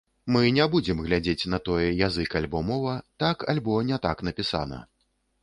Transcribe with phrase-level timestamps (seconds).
[0.35, 4.83] Мы не будзем глядзець на тое, язык альбо мова, так альбо не так напісана.